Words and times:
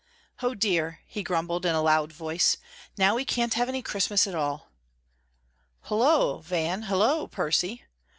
"O 0.41 0.55
dear," 0.55 1.01
he 1.05 1.21
grumbled 1.21 1.63
in 1.63 1.75
a 1.75 1.81
loud 1.83 2.11
voice, 2.11 2.57
"now 2.97 3.13
we 3.13 3.23
can't 3.23 3.53
have 3.53 3.69
any 3.69 3.83
Christmas 3.83 4.25
at 4.25 4.33
all." 4.33 4.71
"Hulloa, 5.81 6.41
Van 6.41 6.85
Hulloa, 6.85 7.27
Percy." 7.27 7.83